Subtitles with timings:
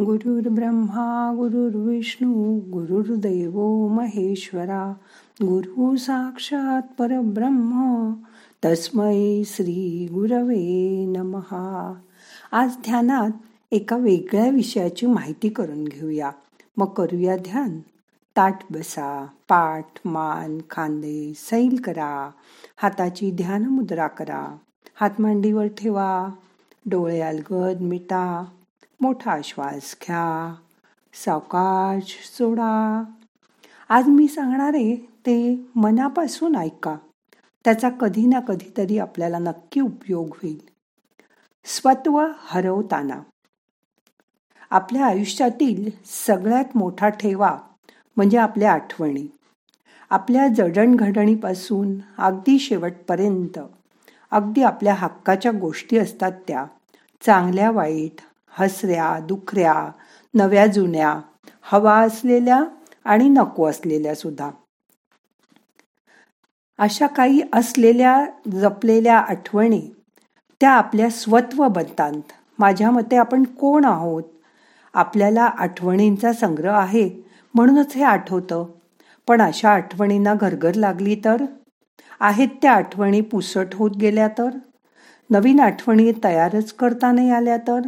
[0.00, 4.94] ब्रह्मा गुरुर्विष्णू गुरुर्दैव महेश्वरा
[5.42, 8.12] गुरु साक्षात परब्रह्म
[8.64, 11.94] तस्मै श्री गुरवे नमहा
[12.52, 13.30] आज ध्यानात
[13.72, 16.30] एका वेगळ्या विषयाची माहिती करून घेऊया.
[16.76, 17.78] मग करूया ध्यान.
[18.36, 22.30] ताट बसा पाठ मान खांदे सैल करा.
[22.76, 24.56] हाताची ध्यान मुद्रा करा.
[24.94, 26.28] हात मांडीवर ठेवा.
[26.86, 28.44] डोळे अलगद मिटा.
[29.02, 30.54] मोठा श्वास घ्या
[31.14, 33.02] सावकाश सोडा.
[33.88, 36.96] आज मी सांगणारे ते मनापासून ऐका.
[37.64, 40.60] त्याचा कधी ना कधीतरी आपल्याला नक्की उपयोग होईल.
[41.64, 43.20] स्वत्व हरवताना.
[44.70, 47.58] आपल्या आयुष्यातील सगळ्यात मोठा ठेवा
[48.16, 49.26] म्हणजे आपल्या आठवणी.
[50.10, 53.58] आपल्या जडणघडणीपासून अगदी शेवटपर्यंत
[54.30, 56.64] अगदी आपल्या हक्काच्या गोष्टी असतात त्या
[57.20, 58.20] चांगल्या वाईट
[58.52, 59.90] हसऱ्या दुखऱ्या
[60.34, 61.20] नव्या जुन्या
[61.62, 62.64] हवा असलेल्या
[63.04, 64.50] आणि नको असलेल्या सुद्धा.
[66.78, 68.26] अशा काही असलेल्या
[68.60, 69.80] जपलेल्या आठवणी
[70.60, 72.12] त्या आपल्या स्वत्व बनतात.
[72.58, 74.22] माझ्या मते आपण कोण आहोत?
[74.94, 77.22] आपल्याला आठवणींचा संग्रह आहे
[77.54, 78.64] म्हणूनच हे आठवतं.
[79.28, 81.44] पण अशा आठवणींना घरघर लागली तर?
[82.20, 84.48] आहेत त्या आठवणी पुसट होत गेल्या तर?
[85.30, 87.80] नवीन आठवणी तयारच करता नाही आल्या तर?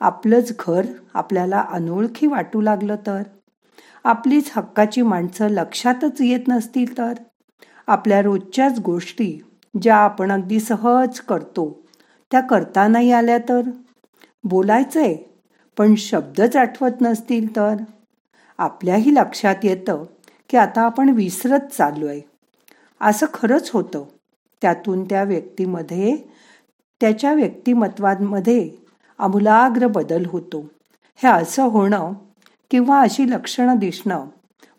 [0.00, 3.22] आपलंच घर आपल्याला अनोळखी वाटू लागलं तर.
[4.04, 7.12] आपलीच हक्काची माणसं लक्षातच येत नसतील तर.
[7.86, 9.40] आपल्या रोजच्याच गोष्टी
[9.82, 11.86] ज्या आपण अगदी सहज करतो
[12.30, 13.60] त्या करता नाही आल्या तर.
[14.44, 15.16] बोलायचंय
[15.78, 17.74] पण शब्दच आठवत नसतील तर.
[18.58, 20.04] आपल्याही लक्षात येतं
[20.50, 22.20] की आता आपण विसरत चाललोय.
[23.00, 24.04] असं खरंच होतं.
[24.62, 26.16] त्यातून त्या व्यक्तीमध्ये
[27.00, 28.70] त्याच्या व्यक्तिमत्वांमध्ये
[29.18, 30.68] आमूलाग्र बदल होतो.
[31.16, 32.12] हे असं होणं
[32.70, 34.26] किंवा अशी लक्षणं दिसणं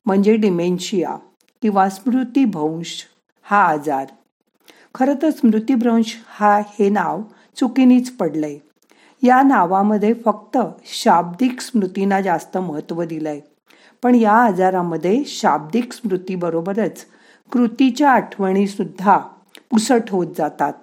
[0.06, 1.16] म्हणजे डिमेन्शिया
[1.62, 3.04] किंवा स्मृतीभ्रंश
[3.44, 4.06] हा आजार.
[4.96, 7.22] खरं तर स्मृतीभ्रंश हा हे नाव
[7.56, 8.58] चुकीनीच पडलंय.
[9.24, 13.40] या नावामध्ये फक्त शाब्दिक स्मृतींना जास्त महत्त्व दिलंय.
[14.04, 17.06] पण या आजारामध्ये शाब्दिक स्मृतीबरोबरच
[17.52, 19.18] कृतीच्या आठवणी सुद्धा
[19.70, 20.74] पुसट होत जातात.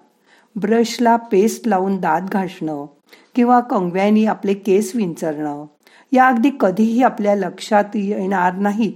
[0.57, 2.87] ब्रशला पेस्ट लावून दात घासणं
[3.35, 5.67] किंवा कंगव्यानी आपले केस विंचरणं.
[6.13, 8.93] या अगदी कधीही आपल्या लक्षात येणार नाहीत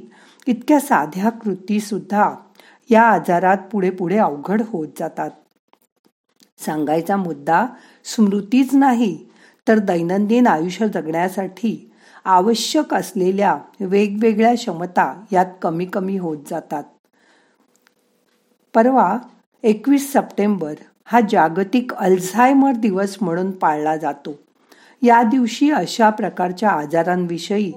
[0.47, 2.35] इतक्या साध्या कृती सुद्धा
[2.91, 5.31] या आजारात पुढे पुढे अवघड होत जातात.
[6.59, 7.67] सांगायचा मुद्दा
[8.05, 9.19] स्मृतीच नाही
[9.69, 11.93] तर दैनंदिन आयुष्य जगण्यासाठी
[12.25, 16.85] आवश्यक असलेल्या वेगवेगळ्या क्षमता यात कमी कमी होत जातात.
[18.75, 19.19] परवा
[19.63, 20.75] एकवीस सप्टेंबर
[21.09, 24.39] हा जागतिक अल्झायमर दिवस म्हणून पाळला जातो.
[25.03, 27.73] या दिवशी अशा प्रकारच्या आजारांविषयी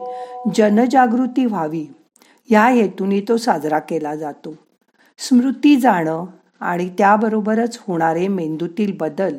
[0.55, 1.85] जनजागृती व्हावी.
[2.49, 4.55] या हेतूने तो साजरा केला जातो.
[5.17, 6.25] स्मृती जाणं
[6.59, 9.37] आणि त्याबरोबरच होणारे मेंदूतील बदल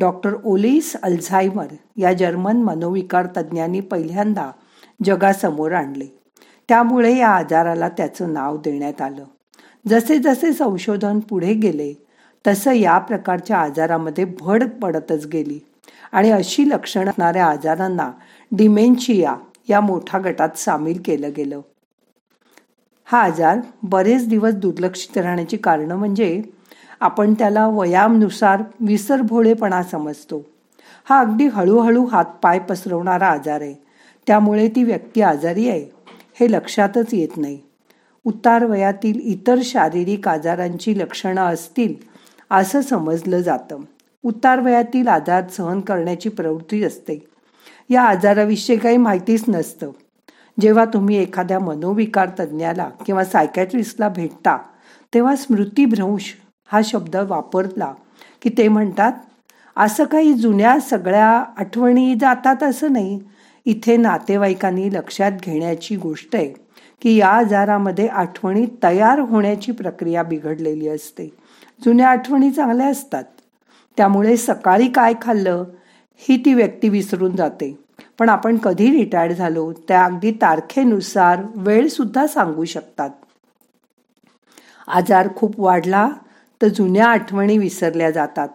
[0.00, 4.50] डॉक्टर ओलिस अल्झायमर या जर्मन मनोविकार तज्ज्ञांनी पहिल्यांदा
[5.04, 6.06] जगासमोर आणले.
[6.68, 9.24] त्यामुळे या आजाराला त्याचं नाव देण्यात आलं.
[9.88, 12.03] जसे जसे संशोधन पुढे गेले
[12.46, 15.58] तसं या प्रकारच्या आजारामध्ये भड पडतच गेली.
[16.12, 18.10] आणि अशी लक्षणं असणाऱ्या आजारांना
[18.52, 19.34] डिमेन्शिया
[19.68, 21.60] या मोठ्या गटात सामील केलं गेलं.
[23.04, 26.42] हा आजार बरेच दिवस दुर्लक्षित राहण्याची कारणं म्हणजे
[27.00, 30.46] आपण त्याला वयानुसार विसरभोळेपणा समजतो.
[31.04, 33.74] हा अगदी हळूहळू हातपाय पसरवणारा आजार आहे.
[34.26, 35.90] त्यामुळे ती व्यक्ती आजारी आहे
[36.40, 37.58] हे लक्षातच येत नाही.
[38.24, 42.13] उतार वयातील इतर शारीरिक आजारांची लक्षणं असतील
[42.50, 43.78] असं समजलं जातं.
[44.22, 47.26] उतार वयातील आजार सहन करण्याची प्रवृत्ती असते.
[47.90, 49.90] या आजाराविषयी काही माहितीच नसतं.
[50.60, 54.58] जेव्हा तुम्ही एखाद्या मनोविकार तज्ज्ञाला किंवा सायकॅट्रिस्टला भेटता
[55.14, 56.34] तेव्हा स्मृतीभ्रंश
[56.66, 57.94] हा शब्द वापरला
[58.42, 59.12] की ते म्हणतात
[59.76, 63.20] असं काही जुन्या सगळ्या आठवणी जातात असं नाही.
[63.64, 66.48] इथे नातेवाईकांनी लक्षात घेण्याची गोष्ट आहे
[67.02, 71.43] की या आजारामध्ये आठवणी तयार होण्याची प्रक्रिया बिघडलेली असते.
[71.84, 73.24] जुन्या आठवणी चांगल्या असतात.
[73.96, 75.64] त्यामुळे सकाळी काय खाल्लं
[76.16, 77.78] ही ती व्यक्ती विसरून जाते.
[78.18, 83.10] पण आपण कधी रिटायर्ड झालो त्या अगदी तारखेनुसार वेळ सुद्धा सांगू शकतात.
[84.88, 86.08] आजार खूप वाढला
[86.62, 88.48] तर जुन्या आठवणी विसरल्या जातात.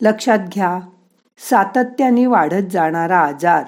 [0.00, 0.78] लक्षात घ्या
[1.38, 3.64] सातत्याने वाढत जाणारा आजार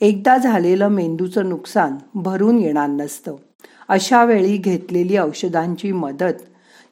[0.00, 3.36] एकदा झालेलं मेंदूचं नुकसान भरून येणार नसतं.
[3.88, 6.42] अशा वेळी घेतलेली औषधांची मदत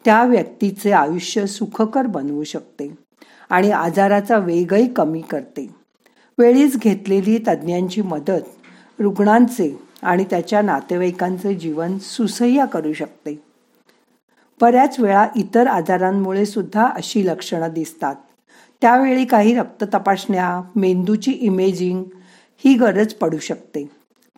[0.04, 2.94] त्या व्यक्तीचे आयुष्य सुखकर बनवू शकते
[3.50, 5.74] आणि आजाराचा वेगही कमी करते.
[6.38, 13.42] वेळीच घेतलेली तज्ज्ञांची मदत रुग्णांचे आणि त्याच्या नातेवाईकांचे जीवन सुसह्य करू शकते.
[14.60, 18.14] बऱ्याच वेळा इतर आजारांमुळे सुद्धा अशी लक्षणं दिसतात.
[18.80, 22.04] त्यावेळी काही रक्त तपासण्या मेंदूची इमेजिंग
[22.64, 23.90] ही गरज पडू शकते.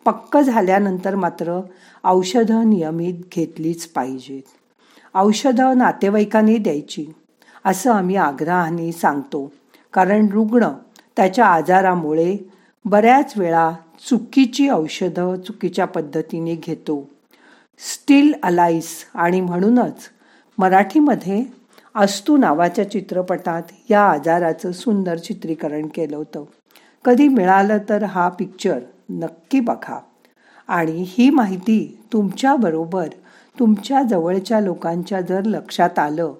[0.05, 1.61] पक्क झाल्यानंतर मात्र
[2.05, 4.43] औषधं नियमित घेतलीच पाहिजेत.
[5.17, 7.05] औषधं नातेवाईकांनी द्यायची
[7.65, 9.51] असं आम्ही आग्रहाने सांगतो.
[9.93, 10.67] कारण रुग्ण
[11.15, 12.37] त्याच्या आजारामुळे
[12.85, 13.71] बऱ्याच वेळा
[14.09, 17.09] चुकीची औषधं चुकीच्या पद्धतीने घेतो.
[17.79, 20.09] स्टील अलाईस आणि म्हणूनच
[20.57, 21.43] मराठीमध्ये
[21.95, 26.43] अस्तू नावाच्या चित्रपटात या आजाराचं सुंदर चित्रीकरण केलं होतं.
[27.05, 28.79] कधी मिळालं तर हा पिक्चर
[29.09, 29.99] नक्की बघा.
[30.67, 33.07] आणि ही माहिती तुमच्याबरोबर
[33.59, 36.33] तुमच्या जवळच्या लोकांच्या जर लक्षात आलं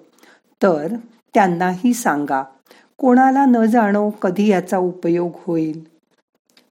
[0.62, 0.94] तर
[1.34, 2.42] त्यांनाही सांगा
[2.98, 5.84] कोणाला न जाणो कधी याचा उपयोग होईल.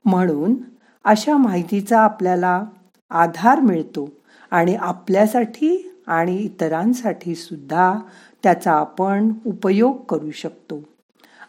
[0.06, 0.56] म्हणून
[1.04, 2.64] अशा माहितीचा आपल्याला
[3.10, 4.10] आधार मिळतो
[4.52, 8.00] आणि आपल्यासाठी आणि इतरांसाठी सुद्धा
[8.44, 10.84] त्याचा आपण उपयोग करू शकतो.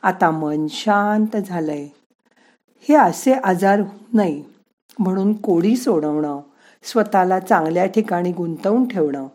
[0.02, 1.88] आता मन शांत झालंय.
[2.88, 3.80] हे असे आजार
[4.12, 4.44] नाही
[4.98, 6.40] म्हणून कोडी सोडवणं
[6.82, 9.26] स्वतःला चांगल्या ठिकाणी गुंतवून ठेवणं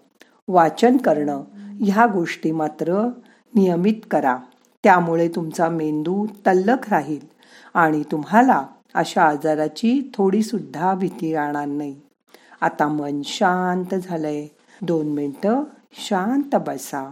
[0.48, 1.44] वाचन करणं
[1.82, 3.10] ह्या गोष्टी मात्र
[3.56, 4.38] नियमित करा.
[4.84, 7.26] त्यामुळे तुमचा मेंदू तल्लख राहील
[7.74, 11.96] आणि तुम्हाला अशा आजाराची थोडीसुद्धा भीती राहणार नाही.
[12.62, 14.48] आता मन शांत झालंय.
[14.82, 15.64] दोन मिनटं
[15.94, 17.12] शांत बसा.